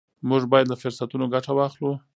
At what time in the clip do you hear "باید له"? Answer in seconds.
0.51-0.75